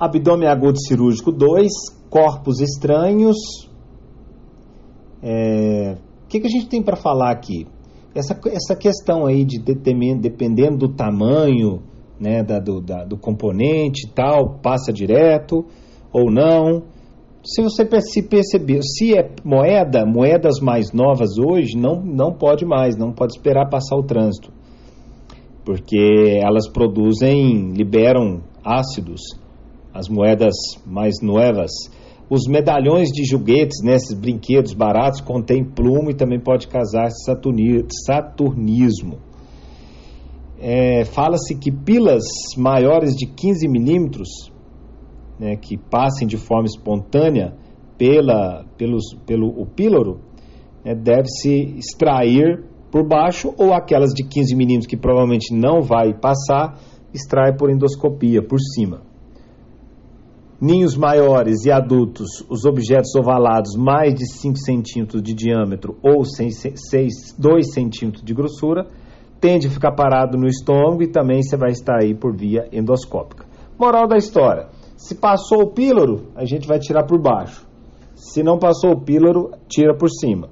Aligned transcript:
Abdômen 0.00 0.48
agudo 0.48 0.80
cirúrgico 0.80 1.30
2, 1.30 1.68
corpos 2.08 2.58
estranhos. 2.60 3.36
É, 5.22 5.98
o 6.24 6.26
que, 6.26 6.40
que 6.40 6.46
a 6.46 6.50
gente 6.50 6.68
tem 6.68 6.82
para 6.82 6.96
falar 6.96 7.30
aqui? 7.30 7.66
Essa, 8.14 8.40
essa 8.46 8.74
questão 8.74 9.26
aí 9.26 9.44
de 9.44 9.58
dependendo 9.58 10.78
do 10.78 10.88
tamanho 10.88 11.82
né, 12.18 12.42
da, 12.42 12.58
do, 12.58 12.80
da, 12.80 13.04
do 13.04 13.18
componente 13.18 14.06
e 14.06 14.10
tal, 14.10 14.58
passa 14.62 14.90
direto 14.90 15.66
ou 16.10 16.30
não. 16.30 16.82
Se 17.44 17.62
você 17.62 17.86
se 18.00 18.22
perceber, 18.22 18.80
se 18.82 19.14
é 19.14 19.30
moeda, 19.44 20.06
moedas 20.06 20.60
mais 20.60 20.92
novas 20.92 21.38
hoje, 21.38 21.76
não, 21.76 22.02
não 22.02 22.32
pode 22.32 22.64
mais, 22.64 22.96
não 22.96 23.12
pode 23.12 23.34
esperar 23.34 23.68
passar 23.68 23.96
o 23.96 24.02
trânsito. 24.02 24.50
Porque 25.62 26.40
elas 26.42 26.66
produzem, 26.68 27.72
liberam 27.72 28.40
ácidos, 28.64 29.20
as 29.92 30.08
moedas 30.08 30.54
mais 30.86 31.16
novas. 31.22 31.70
Os 32.28 32.46
medalhões 32.46 33.08
de 33.08 33.24
joguetes, 33.24 33.82
nesses 33.82 34.14
né, 34.14 34.20
brinquedos 34.20 34.72
baratos, 34.72 35.20
contêm 35.20 35.64
plumo 35.64 36.10
e 36.10 36.14
também 36.14 36.38
pode 36.38 36.68
causar 36.68 37.10
saturnismo. 38.06 39.18
É, 40.60 41.04
Fala-se 41.04 41.56
que 41.56 41.72
pilas 41.72 42.22
maiores 42.56 43.16
de 43.16 43.26
15 43.26 43.66
milímetros 43.66 44.28
né, 45.40 45.56
que 45.56 45.76
passem 45.76 46.28
de 46.28 46.36
forma 46.36 46.66
espontânea 46.66 47.54
pela, 47.98 48.64
pelos, 48.76 49.14
pelo 49.26 49.48
o 49.48 49.66
píloro, 49.66 50.20
né, 50.84 50.94
deve-se 50.94 51.74
extrair 51.78 52.62
por 52.92 53.06
baixo 53.06 53.52
ou 53.58 53.72
aquelas 53.72 54.12
de 54.12 54.22
15 54.22 54.54
milímetros 54.54 54.86
que 54.86 54.96
provavelmente 54.96 55.54
não 55.54 55.80
vai 55.80 56.12
passar, 56.12 56.78
extrai 57.12 57.56
por 57.56 57.70
endoscopia, 57.70 58.42
por 58.42 58.58
cima. 58.60 59.09
Ninhos 60.60 60.94
maiores 60.94 61.64
e 61.64 61.72
adultos, 61.72 62.44
os 62.50 62.66
objetos 62.66 63.14
ovalados 63.14 63.74
mais 63.76 64.12
de 64.12 64.30
5 64.30 64.58
centímetros 64.58 65.22
de 65.22 65.32
diâmetro 65.32 65.96
ou 66.02 66.22
6, 66.22 66.74
6, 66.74 67.34
2 67.38 67.72
centímetros 67.72 68.22
de 68.22 68.34
grossura, 68.34 68.86
tende 69.40 69.68
a 69.68 69.70
ficar 69.70 69.92
parado 69.92 70.36
no 70.36 70.46
estômago 70.46 71.02
e 71.02 71.08
também 71.10 71.42
você 71.42 71.56
vai 71.56 71.70
estar 71.70 72.02
aí 72.02 72.14
por 72.14 72.36
via 72.36 72.68
endoscópica. 72.70 73.46
Moral 73.78 74.06
da 74.06 74.18
história: 74.18 74.68
se 74.98 75.14
passou 75.14 75.62
o 75.62 75.70
píloro, 75.70 76.26
a 76.36 76.44
gente 76.44 76.68
vai 76.68 76.78
tirar 76.78 77.04
por 77.04 77.18
baixo. 77.18 77.66
Se 78.14 78.42
não 78.42 78.58
passou 78.58 78.90
o 78.90 79.00
píloro, 79.00 79.52
tira 79.66 79.96
por 79.96 80.10
cima. 80.10 80.50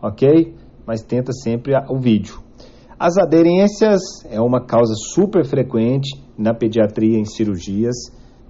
Ok? 0.00 0.54
Mas 0.86 1.02
tenta 1.02 1.30
sempre 1.30 1.74
o 1.90 2.00
vídeo. 2.00 2.40
As 2.98 3.18
aderências 3.18 4.00
é 4.30 4.40
uma 4.40 4.64
causa 4.64 4.94
super 4.94 5.44
frequente 5.44 6.18
na 6.38 6.54
pediatria 6.54 7.18
em 7.18 7.26
cirurgias. 7.26 7.94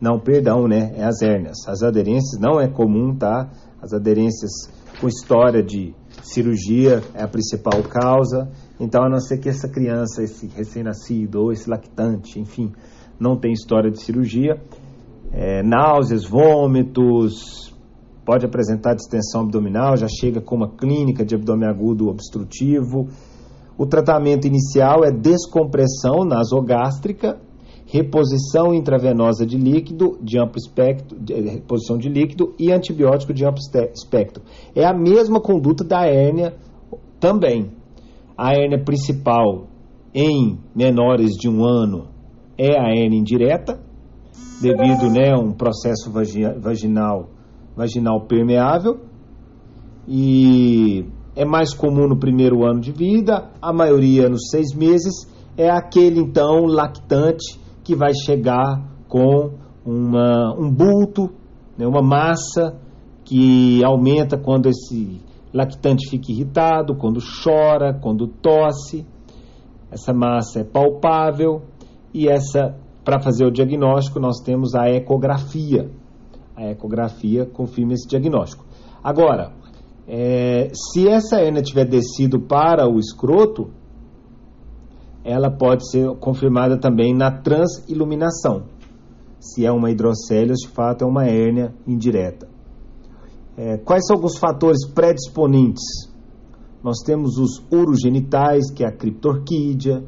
Não, 0.02 0.18
perdão, 0.18 0.66
né? 0.66 0.92
É 0.96 1.04
as 1.04 1.22
hérnias. 1.22 1.58
As 1.68 1.80
aderências 1.80 2.40
não 2.40 2.60
é 2.60 2.66
comum, 2.66 3.14
tá? 3.14 3.48
As 3.80 3.92
aderências 3.92 4.50
com 5.00 5.06
história 5.06 5.62
de 5.62 5.94
cirurgia 6.24 7.00
é 7.14 7.22
a 7.22 7.28
principal 7.28 7.80
causa. 7.84 8.50
Então, 8.80 9.04
a 9.04 9.08
não 9.08 9.20
ser 9.20 9.38
que 9.38 9.48
essa 9.48 9.68
criança, 9.68 10.20
esse 10.24 10.48
recém-nascido 10.48 11.40
ou 11.40 11.52
esse 11.52 11.70
lactante, 11.70 12.40
enfim, 12.40 12.72
não 13.16 13.36
tem 13.36 13.52
história 13.52 13.92
de 13.92 14.02
cirurgia, 14.02 14.60
é, 15.30 15.62
náuseas, 15.62 16.24
vômitos, 16.24 17.72
pode 18.24 18.44
apresentar 18.44 18.94
distensão 18.94 19.42
abdominal, 19.42 19.96
já 19.96 20.08
chega 20.08 20.40
com 20.40 20.56
uma 20.56 20.68
clínica 20.68 21.24
de 21.24 21.36
abdômen 21.36 21.68
agudo 21.68 22.08
obstrutivo. 22.08 23.06
O 23.78 23.86
tratamento 23.86 24.48
inicial 24.48 25.04
é 25.04 25.12
descompressão 25.12 26.24
nasogástrica, 26.24 27.38
reposição 27.92 28.72
intravenosa 28.72 29.44
de 29.44 29.58
líquido 29.58 30.16
de 30.22 30.38
amplo 30.38 30.56
espectro, 30.56 31.20
de, 31.20 31.34
reposição 31.34 31.98
de 31.98 32.08
líquido 32.08 32.54
e 32.58 32.72
antibiótico 32.72 33.34
de 33.34 33.44
amplo 33.44 33.60
espectro. 33.92 34.42
É 34.74 34.82
a 34.82 34.94
mesma 34.94 35.38
conduta 35.38 35.84
da 35.84 36.06
hérnia 36.06 36.54
também. 37.20 37.70
A 38.34 38.54
hérnia 38.54 38.82
principal 38.82 39.66
em 40.14 40.58
menores 40.74 41.32
de 41.32 41.50
um 41.50 41.62
ano 41.66 42.08
é 42.56 42.80
a 42.80 42.88
hérnia 42.88 43.18
indireta, 43.18 43.78
devido 44.62 45.10
né, 45.10 45.30
a 45.30 45.38
um 45.38 45.52
processo 45.52 46.10
vaginal, 46.10 47.28
vaginal 47.76 48.22
permeável 48.22 49.00
e 50.08 51.04
é 51.36 51.44
mais 51.44 51.74
comum 51.74 52.08
no 52.08 52.18
primeiro 52.18 52.64
ano 52.64 52.80
de 52.80 52.90
vida, 52.90 53.50
a 53.60 53.70
maioria 53.70 54.30
nos 54.30 54.48
seis 54.50 54.74
meses, 54.74 55.30
é 55.58 55.68
aquele 55.68 56.20
então 56.20 56.64
lactante 56.64 57.60
que 57.82 57.94
vai 57.94 58.12
chegar 58.14 58.82
com 59.08 59.54
uma, 59.84 60.54
um 60.58 60.70
bulto, 60.70 61.30
né, 61.76 61.86
uma 61.86 62.02
massa 62.02 62.78
que 63.24 63.82
aumenta 63.84 64.38
quando 64.38 64.68
esse 64.68 65.20
lactante 65.52 66.08
fica 66.08 66.32
irritado, 66.32 66.96
quando 66.96 67.20
chora, 67.42 67.92
quando 67.94 68.26
tosse. 68.26 69.06
Essa 69.90 70.12
massa 70.12 70.60
é 70.60 70.64
palpável 70.64 71.62
e 72.14 72.28
essa 72.28 72.74
para 73.04 73.20
fazer 73.20 73.44
o 73.44 73.50
diagnóstico, 73.50 74.20
nós 74.20 74.40
temos 74.40 74.74
a 74.74 74.88
ecografia. 74.88 75.90
A 76.56 76.70
ecografia 76.70 77.44
confirma 77.46 77.94
esse 77.94 78.08
diagnóstico. 78.08 78.64
Agora, 79.02 79.52
é, 80.06 80.70
se 80.72 81.08
essa 81.08 81.40
hérnia 81.40 81.62
tiver 81.62 81.84
descido 81.84 82.40
para 82.40 82.88
o 82.88 82.98
escroto, 82.98 83.70
ela 85.24 85.50
pode 85.50 85.88
ser 85.90 86.08
confirmada 86.16 86.76
também 86.76 87.14
na 87.14 87.30
transiluminação. 87.30 88.64
Se 89.38 89.64
é 89.64 89.72
uma 89.72 89.90
hidrocélios, 89.90 90.60
de 90.60 90.68
fato 90.68 91.04
é 91.04 91.06
uma 91.06 91.26
hérnia 91.26 91.74
indireta. 91.86 92.48
É, 93.56 93.76
quais 93.78 94.06
são 94.06 94.16
alguns 94.16 94.38
fatores 94.38 94.86
predisponentes? 94.86 95.82
Nós 96.82 96.98
temos 97.04 97.38
os 97.38 97.62
urogenitais, 97.70 98.70
que 98.72 98.82
é 98.82 98.88
a 98.88 98.92
criptorquídea, 98.92 100.02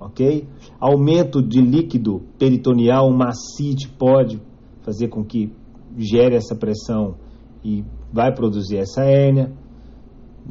ok? 0.00 0.48
Aumento 0.80 1.42
de 1.42 1.60
líquido 1.60 2.22
peritoneal, 2.38 3.08
uma 3.08 3.28
ascite 3.28 3.88
pode 3.88 4.40
fazer 4.82 5.08
com 5.08 5.24
que 5.24 5.52
gere 5.96 6.34
essa 6.34 6.54
pressão 6.54 7.16
e 7.64 7.84
vai 8.12 8.34
produzir 8.34 8.78
essa 8.78 9.04
hérnia. 9.04 9.52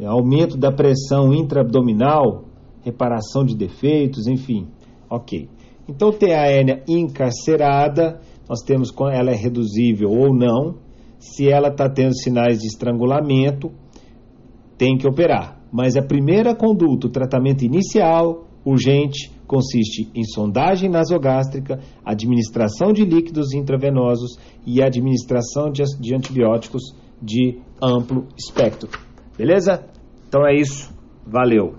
Aumento 0.06 0.58
da 0.58 0.72
pressão 0.72 1.34
intraabdominal, 1.34 2.47
reparação 2.88 3.44
de 3.44 3.56
defeitos, 3.56 4.28
enfim, 4.28 4.68
ok. 5.10 5.50
Então 5.90 6.12
tem 6.12 6.34
a 6.34 6.48
hérnia 6.48 6.84
encarcerada, 6.88 8.20
nós 8.50 8.62
temos 8.62 8.94
ela 9.12 9.32
é 9.32 9.36
reduzível 9.36 10.10
ou 10.10 10.34
não. 10.34 10.76
Se 11.20 11.50
ela 11.50 11.68
está 11.68 11.90
tendo 11.90 12.16
sinais 12.16 12.60
de 12.60 12.68
estrangulamento, 12.68 13.72
tem 14.78 14.98
que 14.98 15.08
operar. 15.08 15.60
Mas 15.72 15.98
a 15.98 16.02
primeira 16.02 16.56
conduta, 16.56 17.08
o 17.08 17.12
tratamento 17.12 17.66
inicial, 17.66 18.48
urgente, 18.64 19.32
consiste 19.46 20.10
em 20.16 20.24
sondagem 20.24 20.90
nasogástrica, 20.90 21.80
administração 22.06 22.94
de 22.94 23.04
líquidos 23.04 23.54
intravenosos 23.54 24.38
e 24.66 24.82
administração 24.82 25.72
de 25.72 26.16
antibióticos 26.16 26.96
de 27.22 27.60
amplo 27.82 28.28
espectro. 28.38 28.90
Beleza? 29.38 29.86
Então 30.28 30.46
é 30.46 30.56
isso. 30.56 30.94
Valeu! 31.26 31.76